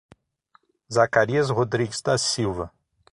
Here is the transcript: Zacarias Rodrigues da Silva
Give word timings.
Zacarias 0.89 1.51
Rodrigues 1.51 2.01
da 2.01 2.17
Silva 2.17 2.71